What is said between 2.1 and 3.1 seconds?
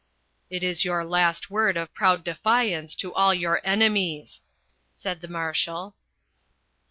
defiance